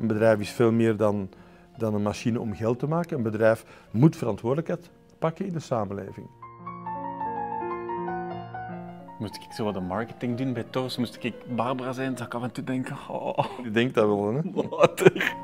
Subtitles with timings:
[0.00, 1.28] Een bedrijf is veel meer dan,
[1.76, 3.16] dan een machine om geld te maken.
[3.16, 6.26] Een bedrijf moet verantwoordelijkheid pakken in de samenleving.
[9.18, 12.34] Moest ik zo wat de marketing doen bij Tors, moest ik Barbara zijn, zou ik
[12.34, 14.40] af en toe denken, oh, Je denkt dat wel, hè?
[14.68, 15.36] water.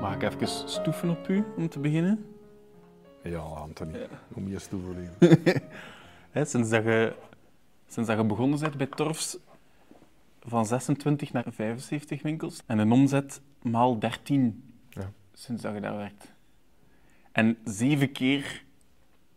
[0.00, 2.24] Mag ik even stoeven op u, om te beginnen?
[3.22, 4.94] Ja, Anthony, om je stoel voor
[6.30, 7.14] Hè, sinds, dat je,
[7.88, 9.38] sinds dat je begonnen bent bij Torfs,
[10.40, 12.62] van 26 naar 75 winkels.
[12.66, 15.12] En een omzet maal 13 Ja.
[15.32, 16.32] sinds dat je daar werkt.
[17.32, 18.64] En zeven keer,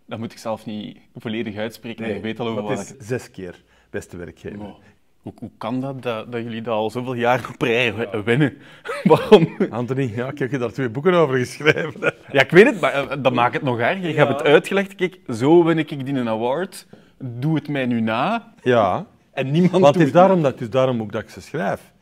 [0.05, 3.01] dat moet ik zelf niet volledig uitspreken, maar ik weet al over wat is ik...
[3.01, 4.57] zes keer beste werkgever.
[4.57, 4.81] Wow.
[5.23, 8.57] Hoe, hoe kan dat, dat, dat jullie dat al zoveel jaar op rij wi- winnen?
[9.03, 9.55] Waarom?
[9.69, 11.93] Anthony, ja, ik heb je daar twee boeken over geschreven.
[12.01, 12.09] hè.
[12.31, 14.07] Ja, ik weet het, maar eh, dat maakt het nog erger.
[14.07, 14.95] Je hebt het uitgelegd.
[14.95, 16.87] Kijk, zo win ik die een award.
[17.19, 18.53] Doe het mij nu na.
[18.61, 21.29] Ja, En niemand want doet het is, daarom dat, het is daarom ook dat ik
[21.29, 21.93] ze schrijf.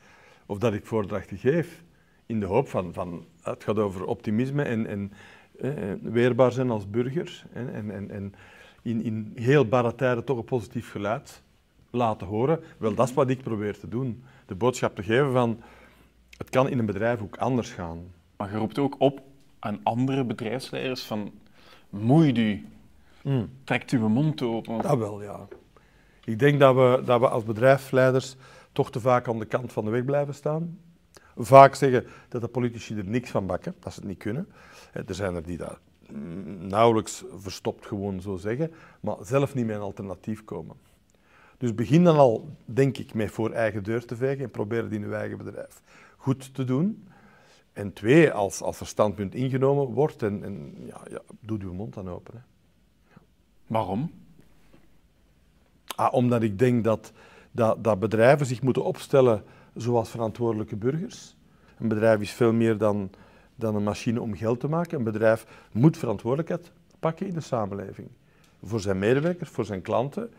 [0.46, 1.84] Of dat ik voordrachten geef.
[2.26, 5.12] In de hoop van, van het gaat over optimisme en, en
[5.60, 7.44] eh, weerbaar zijn als burger.
[7.54, 8.34] En, en, en, en
[8.82, 11.42] in, in heel barre tijden toch een positief geluid
[11.92, 12.60] laten horen.
[12.78, 14.24] Wel, dat is wat ik probeer te doen.
[14.46, 15.62] De boodschap te geven van,
[16.38, 18.04] het kan in een bedrijf ook anders gaan.
[18.38, 19.22] Maar je roept ook op
[19.60, 21.32] aan andere bedrijfsleiders van...
[21.90, 22.66] Moeit u.
[23.64, 24.82] Trekt uw mond open.
[24.82, 25.48] Dat wel, ja.
[26.24, 28.36] Ik denk dat we, dat we als bedrijfsleiders
[28.72, 30.80] toch te vaak aan de kant van de weg blijven staan.
[31.36, 34.48] Vaak zeggen dat de politici er niks van bakken, dat ze het niet kunnen.
[34.94, 39.76] Er zijn er die dat mm, nauwelijks verstopt gewoon zo zeggen, maar zelf niet met
[39.76, 40.76] een alternatief komen.
[41.62, 44.92] Dus begin dan al, denk ik, met voor eigen deur te vegen en probeer het
[44.92, 45.82] in uw eigen bedrijf
[46.18, 47.08] goed te doen.
[47.74, 51.94] En twee, als, als er standpunt ingenomen wordt, en, en ja, ja, doe uw mond
[51.94, 52.34] dan open.
[52.34, 52.40] Hè.
[53.68, 54.12] Waarom?
[55.96, 57.12] Ah, omdat ik denk dat,
[57.52, 59.44] dat, dat bedrijven zich moeten opstellen
[59.76, 61.36] zoals verantwoordelijke burgers.
[61.78, 63.10] Een bedrijf is veel meer dan,
[63.56, 64.98] dan een machine om geld te maken.
[64.98, 68.08] Een bedrijf moet verantwoordelijkheid pakken in de samenleving.
[68.64, 70.32] Voor zijn medewerkers, voor zijn klanten.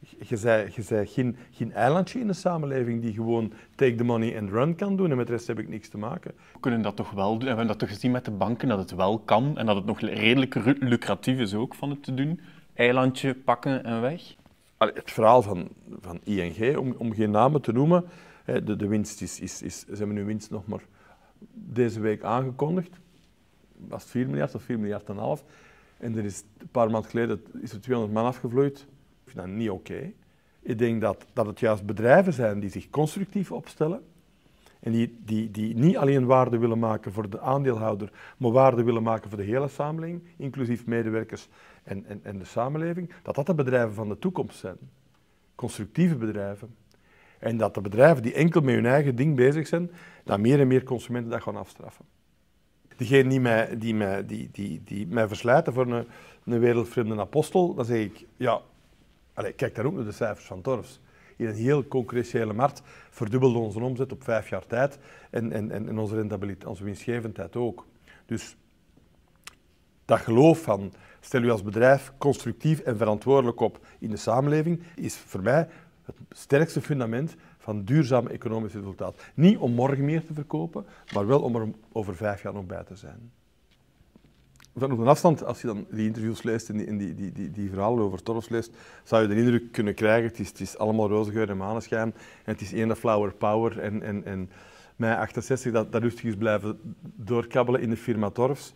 [0.00, 4.38] Je bent, je bent geen, geen eilandje in de samenleving die gewoon take the money
[4.38, 6.34] and run kan doen en met de rest heb ik niks te maken.
[6.52, 7.38] We kunnen dat toch wel doen.
[7.38, 9.58] En we hebben dat toch gezien met de banken, dat het wel kan.
[9.58, 12.40] En dat het nog redelijk lucratief is ook van het te doen.
[12.74, 14.36] Eilandje pakken en weg.
[14.76, 15.68] Allee, het verhaal van,
[16.00, 18.04] van ING, om, om geen namen te noemen,
[18.44, 20.82] de, de winst is, is, is, ze hebben hun winst nog maar
[21.52, 22.98] deze week aangekondigd.
[23.88, 25.44] Was het 4 miljard of 4 miljard en een half.
[25.96, 28.86] En er is een paar maanden geleden is er 200 man afgevloeid.
[29.28, 30.12] Ik vind dat niet oké.
[30.62, 34.02] Ik denk dat, dat het juist bedrijven zijn die zich constructief opstellen.
[34.80, 39.02] En die, die, die niet alleen waarde willen maken voor de aandeelhouder, maar waarde willen
[39.02, 41.48] maken voor de hele samenleving, inclusief medewerkers
[41.82, 44.76] en, en, en de samenleving, dat dat de bedrijven van de toekomst zijn.
[45.54, 46.74] Constructieve bedrijven.
[47.38, 49.90] En dat de bedrijven die enkel met hun eigen ding bezig zijn,
[50.24, 52.04] dat meer en meer consumenten dat gaan afstraffen.
[52.96, 56.06] Degene die mij, die mij, die, die, die mij verslijten voor een,
[56.44, 58.60] een wereldvreemde apostel, dan zeg ik, ja,
[59.56, 61.00] kijk daar ook naar de cijfers van Torfs.
[61.36, 64.98] In een heel concurrentiële markt verdubbelde onze omzet op vijf jaar tijd
[65.30, 67.86] en, en, en onze rentabiliteit, onze winstgevendheid ook.
[68.26, 68.56] Dus
[70.04, 75.16] dat geloof van, stel u als bedrijf constructief en verantwoordelijk op in de samenleving, is
[75.16, 75.68] voor mij
[76.04, 79.20] het sterkste fundament van duurzaam economisch resultaat.
[79.34, 82.84] Niet om morgen meer te verkopen, maar wel om er over vijf jaar nog bij
[82.84, 83.32] te zijn.
[84.78, 87.50] Van op een afstand, als je dan die interviews leest en die, die, die, die,
[87.50, 88.70] die verhalen over Torfs leest,
[89.04, 92.14] zou je de indruk kunnen krijgen, het is, het is allemaal roze geur en maneschijn,
[92.44, 94.50] en het is één flower power en, en, en
[94.96, 98.74] mij 68 dat, dat rustig is blijven doorkabbelen in de firma Torfs.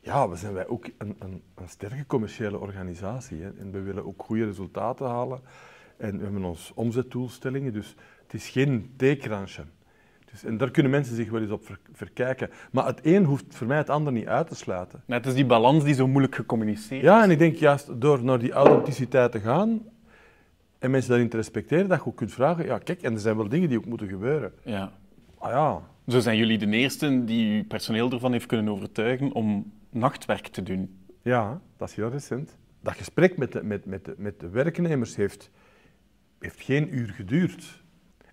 [0.00, 4.06] Ja, we zijn wij ook een, een, een sterke commerciële organisatie hè, en we willen
[4.06, 5.40] ook goede resultaten halen.
[5.96, 9.64] En we hebben ons omzetdoelstellingen, dus het is geen theekransje.
[10.44, 12.50] En daar kunnen mensen zich wel eens op ver- verkijken.
[12.72, 15.02] Maar het een hoeft voor mij het ander niet uit te sluiten.
[15.06, 17.24] Net is die balans die zo moeilijk gecommuniceerd Ja, is.
[17.24, 19.80] en ik denk juist door naar die authenticiteit te gaan
[20.78, 23.36] en mensen daarin te respecteren, dat je ook kunt vragen, ja kijk, en er zijn
[23.36, 24.52] wel dingen die ook moeten gebeuren.
[24.64, 24.92] Ja.
[25.38, 29.72] Ah ja, Zo zijn jullie de eerste die uw personeel ervan heeft kunnen overtuigen om
[29.90, 30.98] nachtwerk te doen.
[31.22, 32.56] ja, dat is heel recent.
[32.80, 35.50] Dat gesprek met de, met, met de, met de werknemers heeft,
[36.38, 37.82] heeft geen uur geduurd.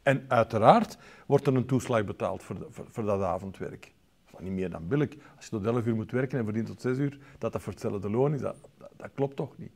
[0.04, 3.92] En uiteraard wordt er een toeslag betaald voor, de- voor, voor dat avondwerk.
[4.32, 5.10] Dat is niet meer dan billig.
[5.36, 7.74] Als je tot 11 uur moet werken en verdient tot 6 uur, dat dat voor
[7.74, 9.72] hetzelfde loon is, dat, dat, dat klopt toch niet.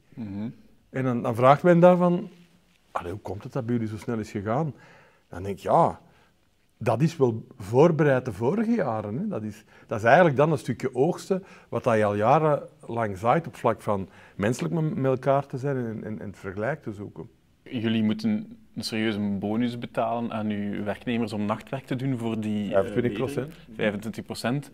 [0.89, 2.29] En dan, dan vraagt men daarvan,
[2.91, 4.74] allee, hoe komt het dat bij jullie zo snel is gegaan?
[5.29, 6.00] Dan denk ik, ja,
[6.77, 9.18] dat is wel voorbereid de vorige jaren.
[9.18, 9.27] Hè.
[9.27, 13.56] Dat, is, dat is eigenlijk dan een stukje oogsten wat je al jarenlang zaait op
[13.56, 17.30] vlak van menselijk met met elkaar te zijn en, en, en het vergelijk te zoeken.
[17.72, 22.66] Jullie moeten een serieuze bonus betalen aan uw werknemers om nachtwerk te doen voor die...
[22.66, 23.54] eh, 25 procent.
[23.75, 24.72] 25 procent.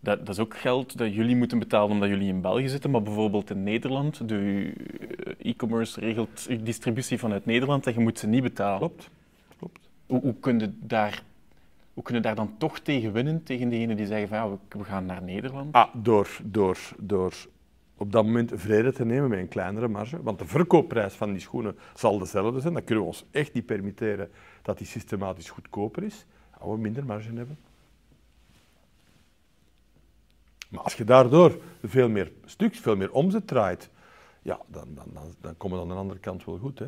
[0.00, 3.02] Dat, dat is ook geld dat jullie moeten betalen omdat jullie in België zitten, maar
[3.02, 4.72] bijvoorbeeld in Nederland, de
[5.40, 8.78] eh, e-commerce regelt uw distributie vanuit Nederland en je moet ze niet betalen.
[8.78, 9.10] Klopt.
[9.58, 9.80] Klopt.
[10.06, 11.22] Hoe, hoe kun je daar...
[11.94, 14.78] Hoe kun je daar dan toch tegen winnen, tegen degenen die zeggen van ja, we,
[14.78, 15.72] we gaan naar Nederland?
[15.74, 17.32] Ah, door, door, door
[17.96, 20.22] op dat moment vrede te nemen met een kleinere marge.
[20.22, 22.72] Want de verkoopprijs van die schoenen zal dezelfde zijn.
[22.72, 24.30] Dan kunnen we ons echt niet permitteren
[24.62, 26.26] dat die systematisch goedkoper is.
[26.50, 27.58] Gaan we minder marge hebben.
[30.68, 33.90] Maar als je daardoor veel meer stuks, veel meer omzet draait,
[34.42, 36.78] ja, dan, dan, dan, dan komen we aan de andere kant wel goed.
[36.78, 36.86] Hè?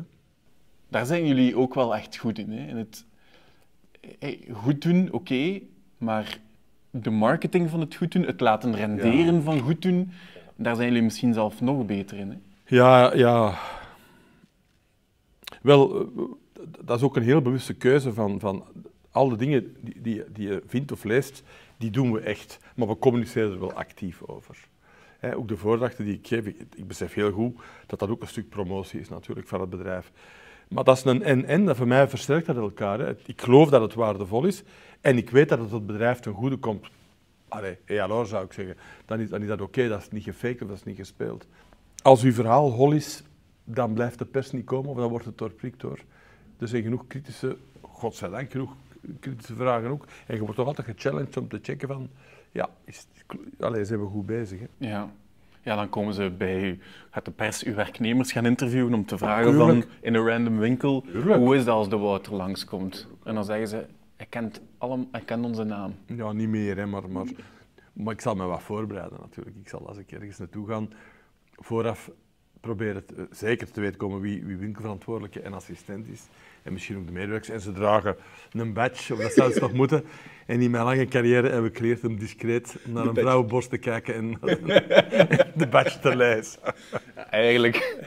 [0.87, 2.51] Daar zijn jullie ook wel echt goed in.
[2.51, 2.67] Hè?
[2.67, 3.05] in het
[4.19, 5.61] hey, goed doen, oké,
[5.97, 6.39] maar
[6.91, 10.11] de marketing van het goed doen, het laten renderen van goed doen,
[10.59, 12.29] daar zijn jullie misschien zelf nog beter in.
[12.29, 12.37] Hè?
[12.75, 13.57] Ja, ja.
[15.61, 16.07] Wel, eh,
[16.79, 18.65] dat is ook een heel bewuste keuze van, van
[19.11, 21.43] al de dingen die, die, je vindt of leest,
[21.77, 22.59] die doen we echt.
[22.75, 24.67] Maar we communiceren er wel actief over.
[25.35, 28.49] Ook de voordrachten die ik geef, ik, besef heel goed dat dat ook een stuk
[28.49, 30.11] promotie is natuurlijk van het bedrijf.
[30.69, 33.15] Maar dat is een en-en, dat voor mij versterkt dat elkaar.
[33.25, 34.63] Ik geloof dat het waardevol is
[35.01, 36.89] en ik weet dat het het bedrijf ten goede komt.
[37.49, 38.75] Allee, hey, alors zou ik zeggen.
[39.05, 41.47] Dan is, dan is dat oké, dat is niet gefaked of dat is niet gespeeld.
[42.01, 43.23] Als uw verhaal hol is,
[43.63, 45.99] dan blijft de pers niet komen of dan wordt het doorprikt door.
[46.59, 48.75] Er zijn genoeg kritische, godzijdank genoeg
[49.19, 50.05] kritische vragen ook.
[50.27, 52.09] En je wordt toch altijd gechallenged om te checken van,
[52.51, 53.07] ja, is,
[53.59, 54.59] allee, zijn we goed bezig.
[54.59, 54.87] Hè?
[54.87, 55.09] Ja.
[55.61, 56.79] ja, dan komen ze bij u,
[57.09, 59.83] gaat de pers uw werknemers gaan interviewen om te vragen Tuurlijk.
[59.83, 61.39] van in een random winkel, Tuurlijk.
[61.39, 63.07] hoe is dat als de Wouter langskomt?
[63.23, 63.85] En dan zeggen ze,
[64.29, 65.95] kent, allem, hij kent onze naam.
[66.05, 67.25] Ja, niet meer, hè, maar, maar,
[67.93, 69.55] maar ik zal me wat voorbereiden natuurlijk.
[69.61, 70.81] Ik zal als ik ergens naartoe ga,
[71.55, 72.11] vooraf
[72.59, 76.21] proberen te- zeker te weten komen wie, wie winkelverantwoordelijke en assistent is.
[76.63, 77.49] En misschien ook de medewerkers.
[77.49, 78.15] En ze dragen
[78.51, 80.03] een badge, of dat zou ze toch moeten.
[80.45, 84.13] En in mijn lange carrière heb ik geleerd om discreet naar een vrouwenborst te kijken
[84.15, 84.31] en
[85.61, 86.59] de badge te lezen.
[87.29, 88.03] Eigenlijk,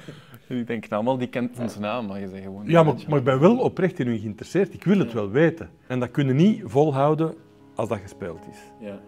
[0.88, 2.66] allemaal, die kent onze naam, maar je zegt gewoon...
[2.66, 4.74] Ja, maar, maar ik ben wel oprecht in u geïnteresseerd.
[4.74, 5.70] Ik wil het wel weten.
[5.86, 7.34] En dat kunnen niet volhouden
[7.74, 8.86] als dat gespeeld is.
[8.86, 9.00] Ja.